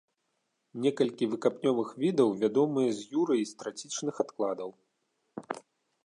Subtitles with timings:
[0.83, 4.69] Некалькі выкапнёвых відаў вядомыя з юры і з трацічных адкладаў.